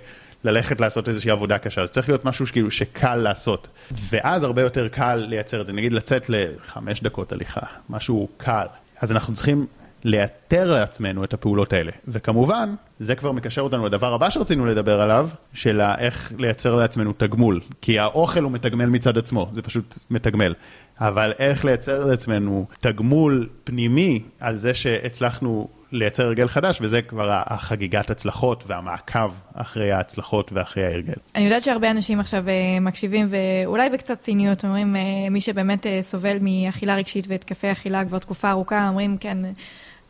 [0.44, 3.68] ללכת לעשות איזושהי עבודה קשה, אז צריך להיות משהו שכאילו שקל לעשות.
[4.10, 7.60] ואז הרבה יותר קל לייצר את זה, נגיד לצאת לחמש דקות הליכה,
[7.90, 8.66] משהו קל.
[9.00, 9.66] אז אנחנו צריכים
[10.04, 11.92] לאתר לעצמנו את הפעולות האלה.
[12.08, 17.60] וכמובן, זה כבר מקשר אותנו לדבר הבא שרצינו לדבר עליו, של איך לייצר לעצמנו תגמול.
[17.80, 20.54] כי האוכל הוא מתגמל מצד עצמו, זה פשוט מתגמל.
[21.00, 28.10] אבל איך לייצר לעצמנו תגמול פנימי על זה שהצלחנו לייצר הרגל חדש, וזה כבר החגיגת
[28.10, 31.14] הצלחות והמעקב אחרי ההצלחות ואחרי ההרגל.
[31.34, 35.98] אני יודעת שהרבה אנשים עכשיו אה, מקשיבים, ואולי בקצת ציניות, אומרים, אה, מי שבאמת אה,
[36.02, 39.38] סובל מאכילה רגשית והתקפי אכילה כבר תקופה ארוכה, אומרים, כן...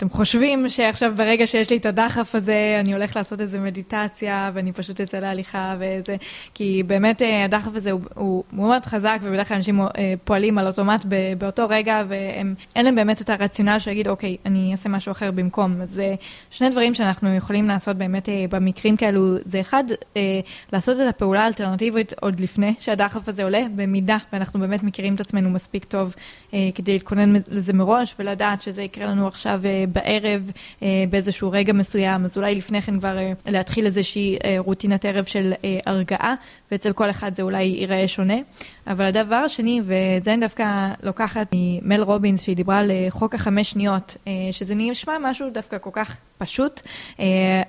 [0.02, 4.72] אתם חושבים שעכשיו ברגע שיש לי את הדחף הזה, אני הולך לעשות איזה מדיטציה, ואני
[4.72, 6.16] פשוט אצא להליכה וזה,
[6.54, 10.66] כי באמת אה, הדחף הזה הוא, הוא מאוד חזק, ובדרך כלל אנשים אה, פועלים על
[10.66, 11.06] אוטומט
[11.38, 15.82] באותו רגע, ואין להם באמת את הרציונל שיגיד, אוקיי, אני אעשה משהו אחר במקום.
[15.82, 16.14] אז זה
[16.50, 19.84] שני דברים שאנחנו יכולים לעשות באמת אה, במקרים כאלו, זה אחד,
[20.72, 25.50] לעשות את הפעולה האלטרנטיבית עוד לפני שהדחף הזה עולה, במידה, ואנחנו באמת מכירים את עצמנו
[25.50, 26.14] מספיק טוב
[26.74, 29.62] כדי להתכונן לזה מראש, ולדעת שזה יקרה לנו עכשיו.
[29.92, 30.50] בערב
[30.82, 35.24] אה, באיזשהו רגע מסוים, אז אולי לפני כן כבר אה, להתחיל איזושהי אה, רוטינת ערב
[35.24, 35.52] של
[35.86, 36.34] הרגעה,
[36.72, 38.36] ואצל כל אחד זה אולי ייראה שונה.
[38.86, 43.70] אבל הדבר השני, ואת זה אני דווקא לוקחת ממל רובינס, שהיא דיברה על חוק החמש
[43.70, 44.16] שניות,
[44.50, 46.80] שזה נשמע משהו דווקא כל כך פשוט,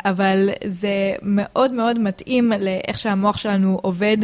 [0.05, 4.17] אבל זה מאוד מאוד מתאים לאיך שהמוח שלנו עובד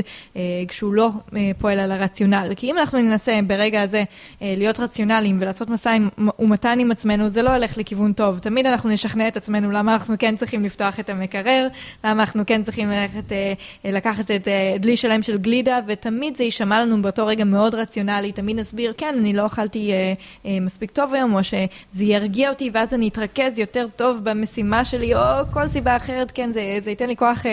[0.67, 1.09] כשהוא לא
[1.57, 2.51] פועל על הרציונל.
[2.55, 4.03] כי אם אנחנו ננסה ברגע הזה
[4.41, 5.97] להיות רציונליים ולעשות מסע
[6.39, 8.39] ומתן עם עצמנו, זה לא הולך לכיוון טוב.
[8.39, 11.67] תמיד אנחנו נשכנע את עצמנו למה אנחנו כן צריכים לפתוח את המקרר,
[12.03, 13.53] למה אנחנו כן צריכים ללכת, אה,
[13.91, 18.31] לקחת את אה, דלי שלם של גלידה, ותמיד זה יישמע לנו באותו רגע מאוד רציונלי,
[18.31, 19.91] תמיד נסביר, כן, אני לא אכלתי
[20.45, 25.15] אה, מספיק טוב היום, או שזה ירגיע אותי, ואז אני אתרכז יותר טוב במשימה שלי,
[25.15, 25.21] או
[25.53, 27.43] כל סיבה אחרת, כן, זה, זה ייתן לי כוח,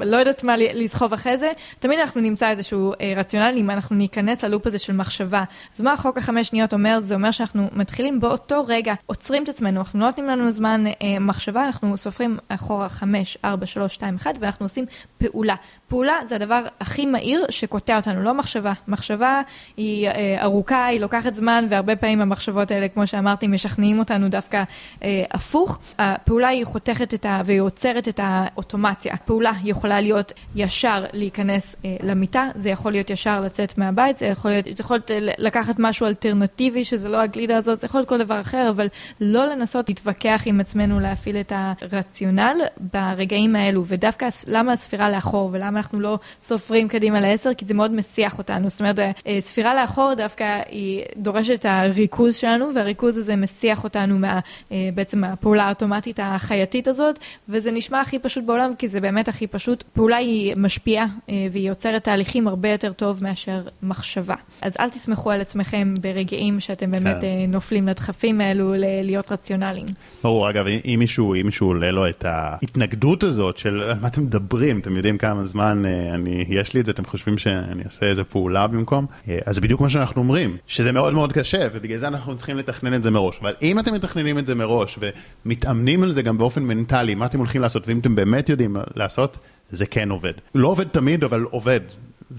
[0.00, 1.52] לא יודעת מה לסחוב אחרי זה.
[1.78, 5.44] תמיד אנחנו נמצא איזשהו רציונל, אם אנחנו ניכנס ללופ הזה של מחשבה.
[5.74, 6.98] אז מה החוק החמש שניות אומר?
[7.00, 10.92] זה אומר שאנחנו מתחילים באותו רגע, עוצרים את עצמנו, אנחנו לא נותנים לנו זמן אה,
[11.20, 14.84] מחשבה, אנחנו סופרים אחורה 5, 4, 3, 2, 1, ואנחנו עושים
[15.18, 15.54] פעולה.
[15.88, 18.72] פעולה זה הדבר הכי מהיר שקוטע אותנו, לא מחשבה.
[18.88, 19.42] מחשבה
[19.76, 24.62] היא אה, ארוכה, היא לוקחת זמן, והרבה פעמים המחשבות האלה, כמו שאמרתי, משכנעים אותנו דווקא
[25.02, 25.78] אה, הפוך.
[25.98, 27.42] הפעולה היא חותכת את ה...
[27.44, 29.16] והיא עוצרת את האוטומציה.
[29.16, 34.50] פעולה יכולה להיות ישר להיכנס אה, למיטה, זה יכול להיות ישר לצאת מהבית, זה יכול
[34.50, 38.08] להיות, זה יכול להיות אה, לקחת משהו אלטרנטיבי, שזה לא הגלידה הזאת, זה יכול להיות
[38.08, 38.86] כל דבר אחר, אבל
[39.20, 42.56] לא לנסות להתווכח עם עצמנו להפעיל את הרציונל
[42.92, 46.18] ברגעים האלו, ודווקא למה הספירה לאחור ולמה אנחנו לא
[46.58, 48.68] סופרים קדימה לעשר, כי זה מאוד מסיח אותנו.
[48.68, 54.18] זאת אומרת, אה, ספירה לאחור דווקא היא דורשת את הריכוז שלנו, והריכוז הזה מסיח אותנו
[54.18, 54.40] מה,
[54.72, 59.46] אה, בעצם מהפעולה האוטומטית החייתית הזאת, וזה נשמע הכי פשוט בעולם, כי זה באמת הכי
[59.46, 59.82] פשוט.
[59.92, 64.34] פעולה היא משפיעה אה, והיא יוצרת תהליכים הרבה יותר טוב מאשר מחשבה.
[64.62, 67.26] אז אל תסמכו על עצמכם ברגעים שאתם באמת כן.
[67.48, 69.86] נופלים לדחפים האלו להיות רציונליים.
[70.22, 74.80] ברור, אגב, אם מישהו, אם מישהו עולה לו את ההתנגדות הזאת של מה אתם מדברים,
[74.80, 76.14] אתם יודעים כמה זמן אה,
[76.48, 79.06] יש לי את זה, אתם חושבים שאני אעשה איזה פעולה במקום?
[79.28, 82.56] אה, אז זה בדיוק מה שאנחנו אומרים, שזה מאוד מאוד קשה, ובגלל זה אנחנו צריכים
[82.56, 83.38] לתכנן את זה מראש.
[83.40, 84.98] אבל אם אתם מתכננים את זה מראש,
[85.44, 89.38] ומתאמנים על זה גם באופן מנטלי, מה אתם הולכים לעשות, ואם אתם באמת יודעים לעשות,
[89.68, 90.32] זה כן עובד.
[90.54, 91.80] לא עובד תמיד, אבל עובד.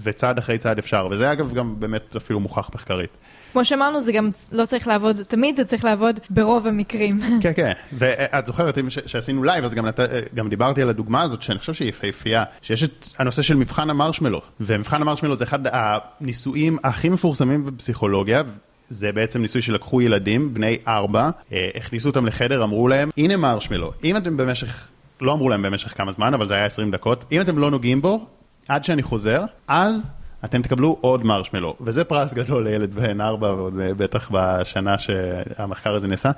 [0.02, 3.10] וצעד אחרי צעד אפשר, וזה אגב גם באמת אפילו מוכח מחקרית.
[3.52, 7.20] כמו שאמרנו, זה גם לא צריך לעבוד תמיד, זה צריך לעבוד ברוב המקרים.
[7.42, 10.00] כן, כן, ואת זוכרת שעשינו לייב, אז גם, נת...
[10.34, 14.40] גם דיברתי על הדוגמה הזאת, שאני חושב שהיא יפהפייה, שיש את הנושא של מבחן המרשמלו,
[14.60, 18.42] ומבחן המרשמלו זה אחד הניסויים הכי מפורסמים בפסיכולוגיה,
[18.88, 23.92] זה בעצם ניסוי שלקחו ילדים, בני ארבע, אה, הכניסו אותם לחדר, אמרו להם, הנה מרשמלו,
[24.04, 24.88] אם אתם במשך,
[25.20, 28.02] לא אמרו להם במשך כמה זמן, אבל זה היה 20 דקות, אם אתם לא נוגעים
[28.02, 28.26] בו,
[28.68, 30.08] עד שאני חוזר, אז
[30.46, 36.08] אתם תקבלו עוד מרשמלו, וזה פרס גדול לילד בן ארבע, ועוד בטח בשנה שהמחקר הזה
[36.08, 36.30] נעשה.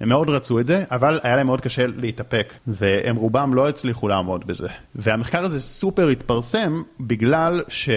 [0.00, 4.08] הם מאוד רצו את זה, אבל היה להם מאוד קשה להתאפק, והם רובם לא הצליחו
[4.08, 4.68] לעמוד בזה.
[4.94, 7.90] והמחקר הזה סופר התפרסם בגלל ש...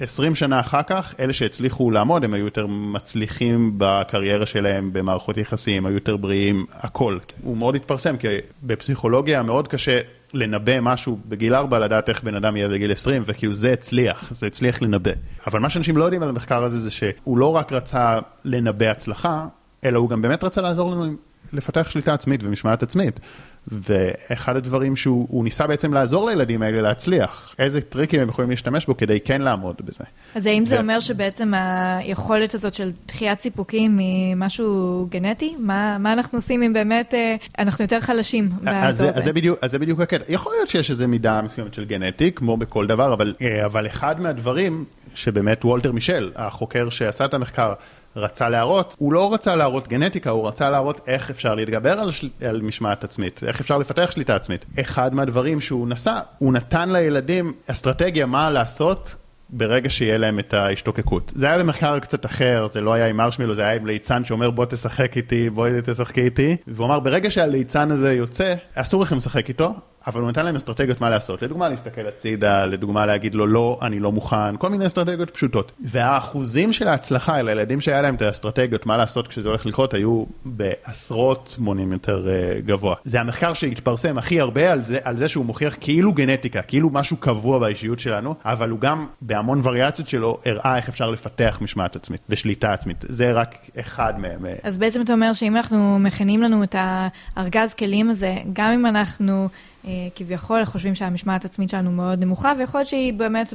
[0.00, 5.86] 20 שנה אחר כך, אלה שהצליחו לעמוד, הם היו יותר מצליחים בקריירה שלהם, במערכות יחסים,
[5.86, 7.18] היו יותר בריאים, הכל.
[7.42, 8.26] הוא מאוד התפרסם, כי
[8.62, 10.00] בפסיכולוגיה מאוד קשה
[10.34, 14.46] לנבא משהו בגיל 4, לדעת איך בן אדם יהיה בגיל 20, וכאילו זה הצליח, זה
[14.46, 15.10] הצליח לנבא.
[15.46, 19.46] אבל מה שאנשים לא יודעים על המחקר הזה, זה שהוא לא רק רצה לנבא הצלחה,
[19.84, 21.12] אלא הוא גם באמת רצה לעזור לנו
[21.54, 23.20] לפתח שליטה עצמית ומשמעת עצמית.
[23.68, 28.96] ואחד הדברים שהוא ניסה בעצם לעזור לילדים האלה להצליח, איזה טריקים הם יכולים להשתמש בו
[28.96, 30.04] כדי כן לעמוד בזה.
[30.34, 35.54] אז האם זה אומר שבעצם היכולת הזאת של דחיית סיפוקים היא משהו גנטי?
[35.58, 38.48] מה, מה אנחנו עושים אם באמת אה, אנחנו יותר חלשים?
[38.66, 40.24] אז זה בדיוק, אז זה בדיוק הקטע.
[40.28, 44.20] יכול להיות שיש איזו מידה מסוימת של גנטי, כמו בכל דבר, אבל, אה, אבל אחד
[44.20, 47.72] מהדברים שבאמת וולטר מישל, החוקר שעשה את המחקר,
[48.16, 52.28] רצה להראות, הוא לא רצה להראות גנטיקה, הוא רצה להראות איך אפשר להתגבר על, של...
[52.48, 54.64] על משמעת עצמית, איך אפשר לפתח שליטה עצמית.
[54.80, 59.14] אחד מהדברים שהוא נסע, הוא נתן לילדים אסטרטגיה מה לעשות
[59.50, 61.32] ברגע שיהיה להם את ההשתוקקות.
[61.34, 64.50] זה היה במחקר קצת אחר, זה לא היה עם מרשמילו, זה היה עם ליצן שאומר
[64.50, 69.48] בוא תשחק איתי, בואי תשחקי איתי, והוא אמר ברגע שהליצן הזה יוצא, אסור לכם לשחק
[69.48, 69.74] איתו,
[70.06, 74.00] אבל הוא נתן להם אסטרטגיות מה לעשות, לדוגמה להסתכל הצידה, לדוגמה להגיד לו לא, אני
[74.00, 75.72] לא מוכן, כל מיני אסטרטגיות פשוטות.
[75.80, 80.24] והאחוזים של ההצלחה אל הילדים שהיה להם את האסטרטגיות מה לעשות כשזה הולך לקרות היו
[80.44, 82.94] בעשרות מונים יותר uh, גבוה.
[83.04, 87.16] זה המחקר שהתפרסם הכי הרבה על זה, על זה שהוא מוכיח כאילו גנטיקה, כאילו משהו
[87.16, 92.20] קבוע באישיות שלנו, אבל הוא גם בהמון וריאציות שלו הראה איך אפשר לפתח משמעת עצמית
[92.28, 93.04] ושליטה עצמית.
[93.08, 94.46] זה רק אחד מהם.
[94.46, 94.54] אה.
[94.62, 99.48] אז בעצם אתה אומר שאם אנחנו מכינים לנו את הארגז כלים הזה, גם אם אנחנו...
[99.86, 103.54] אה, כביכול חושבים שהמשמעת העצמית שלנו מאוד נמוכה, ויכול להיות שהיא באמת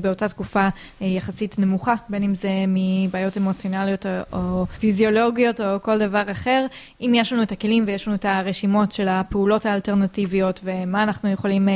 [0.00, 0.68] באותה תקופה
[1.02, 6.66] אה, יחסית נמוכה, בין אם זה מבעיות אמוציונליות או, פיזיולוגיות או כל דבר אחר.
[7.00, 11.68] אם יש לנו את הכלים ויש לנו את הרשימות של הפעולות האלטרנטיביות ומה אנחנו יכולים
[11.68, 11.74] אה,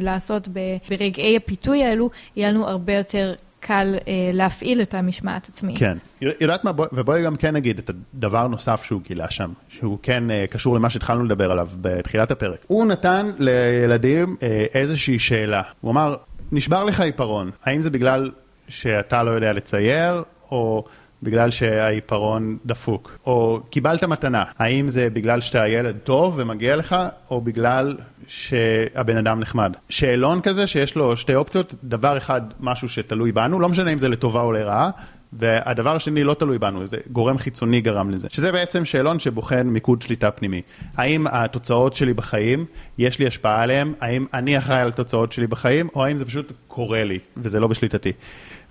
[0.00, 0.48] לעשות
[0.90, 5.78] ברגעי הפיתוי האלו, יהיה לנו הרבה יותר קל אה, להפעיל את המשמעת עצמית.
[5.78, 5.98] כן.
[6.20, 10.30] יודעת מה, בוא, ובואי גם כן נגיד את הדבר נוסף שהוא גילה שם, שהוא כן
[10.30, 12.58] אה, קשור למה שהתחלנו לדבר עליו בתחילת הפרק.
[12.66, 15.62] הוא נתן לילדים אה, איזושהי שאלה.
[15.80, 16.16] הוא אמר,
[16.52, 18.30] נשבר לך עיפרון, האם זה בגלל
[18.68, 20.84] שאתה לא יודע לצייר, או...
[21.22, 26.96] בגלל שהעיפרון דפוק, או קיבלת מתנה, האם זה בגלל שאתה ילד טוב ומגיע לך,
[27.30, 27.96] או בגלל
[28.28, 29.72] שהבן אדם נחמד.
[29.88, 34.08] שאלון כזה שיש לו שתי אופציות, דבר אחד, משהו שתלוי בנו, לא משנה אם זה
[34.08, 34.90] לטובה או לרעה,
[35.32, 38.28] והדבר השני לא תלוי בנו, זה גורם חיצוני גרם לזה.
[38.30, 40.62] שזה בעצם שאלון שבוחן מיקוד שליטה פנימי.
[40.96, 42.64] האם התוצאות שלי בחיים,
[42.98, 43.92] יש לי השפעה עליהן?
[44.00, 47.66] האם אני אחראי על התוצאות שלי בחיים, או האם זה פשוט קורה לי, וזה לא
[47.66, 48.12] בשליטתי.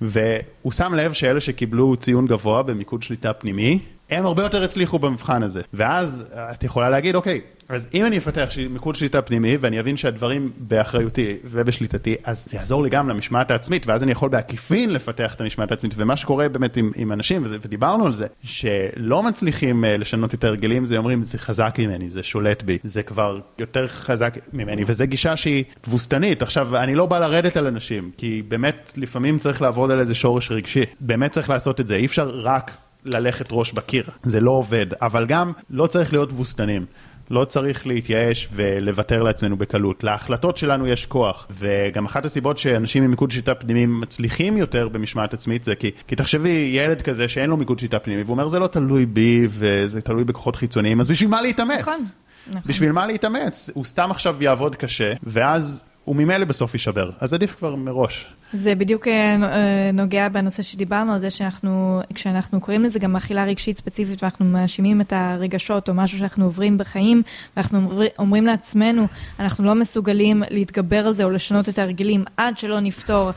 [0.02, 5.44] והוא שם לב שאלה שקיבלו ציון גבוה במיקוד שליטה פנימי, הם הרבה יותר הצליחו במבחן
[5.44, 5.62] הזה.
[5.74, 10.52] ואז את יכולה להגיד, אוקיי, אז אם אני אפתח מיקוד שליטה פנימי ואני אבין שהדברים
[10.58, 15.42] באחריותי ובשליטתי, אז זה יעזור לי גם למשמעת העצמית, ואז אני יכול בעקיפין לפתח את
[15.42, 15.94] המשמעת העצמית.
[15.98, 20.44] ומה שקורה באמת עם, עם אנשים, וזה, ודיברנו על זה, שלא מצליחים uh, לשנות את
[20.44, 25.06] ההרגלים, זה אומרים, זה חזק ממני, זה שולט בי, זה כבר יותר חזק ממני, וזו
[25.08, 26.42] גישה שהיא תבוסתנית.
[26.42, 30.52] עכשיו, אני לא בא לרדת על אנשים, כי באמת לפעמים צריך לעבוד על איזה שורש
[30.52, 30.84] רגשי.
[31.02, 35.26] באמת צריך לעשות את זה, אי אפשר רק ללכת ראש בקיר, זה לא עובד, אבל
[35.26, 36.86] גם לא צריך להיות תבוסתנים.
[37.30, 40.04] לא צריך להתייאש ולוותר לעצמנו בקלות.
[40.04, 45.34] להחלטות שלנו יש כוח, וגם אחת הסיבות שאנשים עם מיקוד שיטה פנימי מצליחים יותר במשמעת
[45.34, 48.60] עצמית זה כי, כי תחשבי ילד כזה שאין לו מיקוד שיטה פנימי, והוא אומר זה
[48.60, 51.82] לא תלוי בי וזה תלוי בכוחות חיצוניים, אז בשביל מה להתאמץ?
[51.82, 52.00] נכון.
[52.48, 52.62] נכון.
[52.66, 53.70] בשביל מה להתאמץ?
[53.74, 58.26] הוא סתם עכשיו יעבוד קשה, ואז הוא ממילא בסוף יישבר, אז עדיף כבר מראש.
[58.54, 63.44] זה בדיוק אה, אה, נוגע בנושא שדיברנו על זה שאנחנו, כשאנחנו קוראים לזה גם אכילה
[63.44, 67.22] רגשית ספציפית ואנחנו מאשימים את הרגשות או משהו שאנחנו עוברים בחיים
[67.56, 69.08] ואנחנו אומרים לעצמנו,
[69.40, 73.32] אנחנו לא מסוגלים להתגבר על זה או לשנות את ההרגלים עד שלא נפתור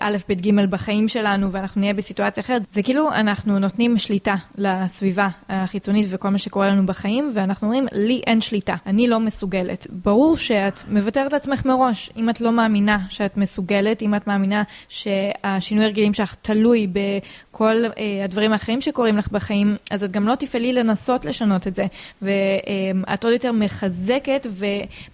[0.00, 5.28] א', ב', ג' בחיים שלנו ואנחנו נהיה בסיטואציה אחרת, זה כאילו אנחנו נותנים שליטה לסביבה
[5.48, 9.86] החיצונית וכל מה שקורה לנו בחיים ואנחנו אומרים, לי אין שליטה, אני לא מסוגלת.
[9.90, 15.84] ברור שאת מוותרת לעצמך מראש, אם את לא מאמינה שאת מסוגלת, אם את מאמינה שהשינוי
[15.84, 20.72] הרגלים שלך תלוי בכל אה, הדברים האחרים שקורים לך בחיים, אז את גם לא תפעלי
[20.72, 21.86] לנסות לשנות את זה.
[22.22, 24.46] ואת עוד יותר מחזקת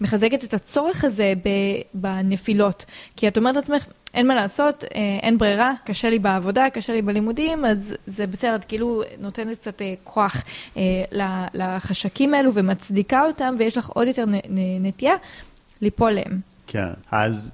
[0.00, 1.34] ומחזקת את הצורך הזה
[1.94, 2.84] בנפילות.
[3.16, 7.02] כי את אומרת לעצמך, אין מה לעשות, אה, אין ברירה, קשה לי בעבודה, קשה לי
[7.02, 10.42] בלימודים, אז זה בסדר, את כאילו נותנת קצת אה, כוח
[10.76, 10.82] אה,
[11.54, 14.24] לחשקים האלו ומצדיקה אותם, ויש לך עוד יותר
[14.80, 15.14] נטייה
[15.80, 16.40] ליפול להם.
[16.66, 17.52] כן, אז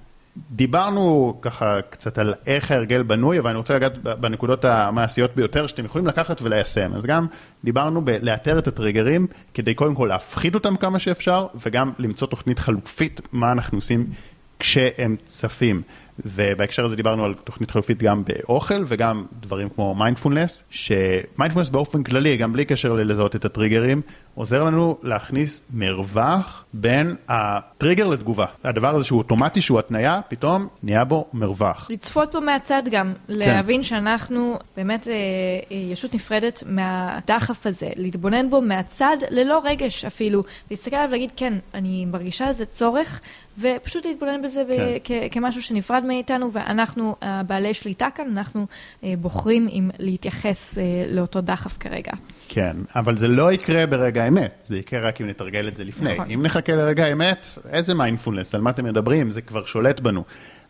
[0.51, 5.85] דיברנו ככה קצת על איך ההרגל בנוי, אבל אני רוצה לגעת בנקודות המעשיות ביותר שאתם
[5.85, 6.95] יכולים לקחת וליישם.
[6.95, 7.27] אז גם
[7.65, 13.21] דיברנו בלאתר את הטריגרים, כדי קודם כל להפחית אותם כמה שאפשר, וגם למצוא תוכנית חלופית,
[13.33, 14.07] מה אנחנו עושים
[14.59, 15.83] כשהם צפים.
[16.25, 22.37] ובהקשר הזה דיברנו על תוכנית חלופית גם באוכל וגם דברים כמו מיינדפולנס, שמיינדפולנס באופן כללי,
[22.37, 24.03] גם בלי קשר ללזהות את הטריגרים,
[24.35, 28.47] עוזר לנו להכניס מרווח בין הטריגר לתגובה.
[28.65, 31.87] הדבר הזה שהוא אוטומטי, שהוא התניה, פתאום נהיה בו מרווח.
[31.91, 33.35] לצפות פה מהצד גם, כן.
[33.35, 40.43] להבין שאנחנו באמת אה, אה, ישות נפרדת מהדחף הזה, להתבונן בו מהצד ללא רגש אפילו,
[40.71, 43.21] להסתכל עליו ולהגיד, כן, אני מרגישה איזה צורך,
[43.61, 44.65] ופשוט להתבונן בזה
[45.05, 45.15] כן.
[45.31, 47.17] כמשהו שנפרד מאיתנו, ואנחנו
[47.47, 48.67] בעלי שליטה כאן, אנחנו
[49.05, 52.13] אה, בוחרים אם להתייחס לאותו דחף כרגע.
[52.49, 56.13] כן, אבל זה לא יקרה ברגע האמת, זה יקרה רק אם נתרגל את זה לפני.
[56.13, 56.31] נכון.
[56.31, 60.25] אם נחכה לרגע האמת, איזה מיינדפולנס, על מה אתם מדברים, זה כבר שולט בנו.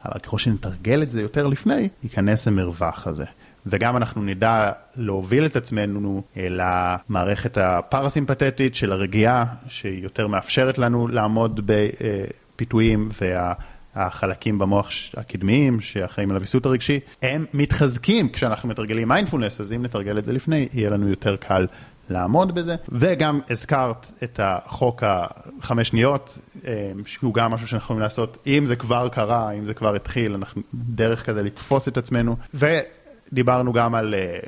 [0.05, 3.25] אבל ככל שנתרגל את זה יותר לפני, ייכנס המרווח הזה.
[3.67, 11.09] וגם אנחנו נדע להוביל את עצמנו אה, למערכת הפרסימפטית של הרגיעה, שהיא יותר מאפשרת לנו
[11.09, 11.71] לעמוד
[12.59, 13.09] בפיתויים,
[13.95, 20.19] והחלקים במוח הקדמיים שאחראים על הוויסות הרגשי, הם מתחזקים כשאנחנו מתרגלים מיינדפולנס, אז אם נתרגל
[20.19, 21.67] את זה לפני, יהיה לנו יותר קל
[22.11, 28.39] לעמוד בזה, וגם הזכרת את החוק החמש שניות, אה, שהוא גם משהו שאנחנו יכולים לעשות,
[28.47, 33.73] אם זה כבר קרה, אם זה כבר התחיל, אנחנו דרך כזה לתפוס את עצמנו, ודיברנו
[33.73, 34.39] גם על אה,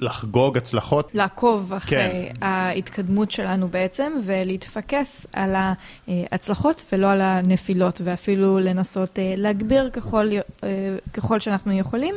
[0.00, 1.10] לחגוג הצלחות.
[1.14, 2.46] לעקוב אחרי כן.
[2.46, 5.54] ההתקדמות שלנו בעצם, ולהתפקס על
[6.08, 10.28] ההצלחות ולא על הנפילות, ואפילו לנסות אה, להגביר ככל,
[11.12, 12.14] ככל שאנחנו יכולים,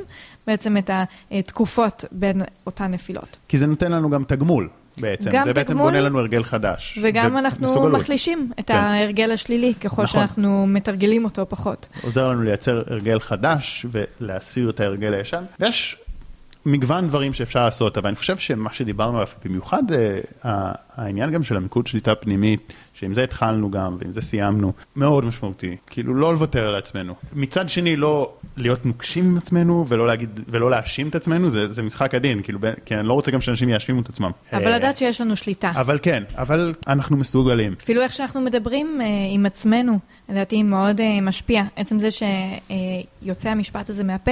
[0.47, 0.89] בעצם את
[1.31, 3.37] התקופות בין אותן נפילות.
[3.47, 4.69] כי זה נותן לנו גם תגמול.
[4.97, 5.31] בעצם.
[5.31, 6.99] זה תגמול, בעצם בונה לנו הרגל חדש.
[7.01, 8.01] וגם אנחנו מסוגלות.
[8.01, 8.75] מחלישים את כן.
[8.75, 10.21] ההרגל השלילי, ככל נכון.
[10.21, 11.87] שאנחנו מתרגלים אותו פחות.
[12.03, 15.43] עוזר לנו לייצר הרגל חדש ולהסיר את ההרגל הישן.
[15.59, 15.97] ויש
[16.65, 21.57] מגוון דברים שאפשר לעשות, אבל אני חושב שמה שדיברנו עליו, במיוחד אה, העניין גם של
[21.57, 25.77] המיקוד שליטה פנימית, שעם זה התחלנו גם ועם זה סיימנו, מאוד משמעותי.
[25.87, 27.13] כאילו לא לוותר על עצמנו.
[27.33, 31.83] מצד שני, לא להיות נוקשים עם עצמנו ולא להגיד, ולא להאשים את עצמנו, זה, זה
[31.83, 34.31] משחק הדין, כאילו, כי אני לא רוצה גם שאנשים יאשימו את עצמם.
[34.53, 35.71] אבל אה, לדעת שיש לנו שליטה.
[35.75, 37.75] אבל כן, אבל אנחנו מסוגלים.
[37.83, 39.99] אפילו איך שאנחנו מדברים אה, עם עצמנו,
[40.29, 41.63] לדעתי מאוד משפיע.
[41.75, 44.31] עצם זה שיוצא המשפט הזה מהפה,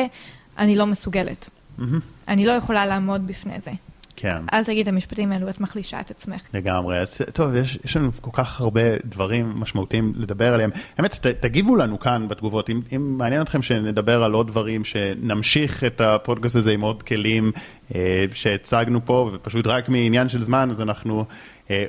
[0.58, 1.50] אני לא מסוגלת.
[1.80, 1.84] Mm-hmm.
[2.32, 3.72] אני לא יכולה לעמוד בפני זה.
[4.16, 4.38] כן.
[4.54, 6.42] אל תגיד את המשפטים האלו, את מחלישה את עצמך.
[6.54, 7.00] לגמרי.
[7.00, 10.70] אז טוב, יש, יש לנו כל כך הרבה דברים משמעותיים לדבר עליהם.
[10.98, 15.84] האמת, ת, תגיבו לנו כאן בתגובות, אם, אם מעניין אתכם שנדבר על עוד דברים, שנמשיך
[15.84, 17.52] את הפודקאסט הזה עם עוד כלים
[17.96, 21.26] אה, שהצגנו פה, ופשוט רק מעניין של זמן, אז אנחנו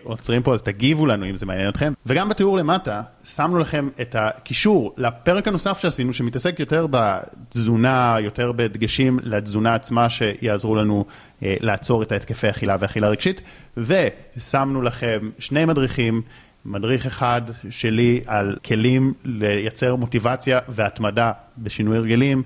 [0.02, 1.92] עוצרים פה, אז תגיבו לנו אם זה מעניין אתכם.
[2.06, 9.18] וגם בתיאור למטה, שמנו לכם את הקישור לפרק הנוסף שעשינו, שמתעסק יותר בתזונה, יותר בדגשים
[9.22, 11.04] לתזונה עצמה, שיעזרו לנו
[11.42, 13.40] אה, לעצור את ההתקפי אכילה ואכילה רגשית,
[13.76, 16.22] ושמנו לכם שני מדריכים.
[16.64, 22.42] מדריך אחד שלי על כלים לייצר מוטיבציה והתמדה בשינוי הרגלים,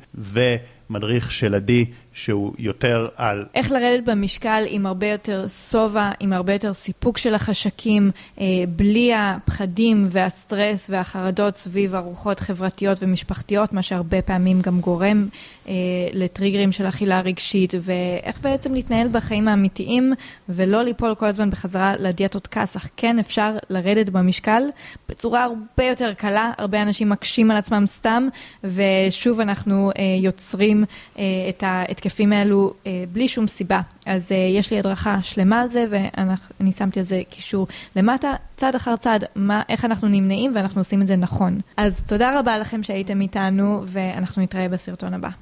[0.90, 3.44] ומדריך של עדי שהוא יותר על...
[3.55, 9.14] איך לרדת במשקל עם הרבה יותר שובע, עם הרבה יותר סיפוק של החשקים, אה, בלי
[9.14, 15.29] הפחדים והסטרס והחרדות סביב ארוחות חברתיות ומשפחתיות, מה שהרבה פעמים גם גורם
[15.68, 15.72] אה,
[16.12, 20.12] לטריגרים של אכילה רגשית, ואיך בעצם להתנהל בחיים האמיתיים
[20.49, 24.62] ולא ליפול כל הזמן בחזרה לדיאטות כס, אך כן אפשר לרדת במשקל
[25.09, 28.29] בצורה הרבה יותר קלה, הרבה אנשים מקשים על עצמם סתם,
[28.64, 30.75] ושוב אנחנו אה, יוצרים
[31.18, 31.76] אה, את ה...
[31.86, 33.80] את ההתקפים האלו אה, בלי שום סיבה.
[34.06, 38.74] אז אה, יש לי הדרכה שלמה על זה, ואני שמתי על זה קישור למטה, צעד
[38.74, 41.60] אחר צעד, מה, איך אנחנו נמנעים ואנחנו עושים את זה נכון.
[41.76, 45.28] אז תודה רבה לכם שהייתם איתנו, ואנחנו נתראה בסרטון הבא.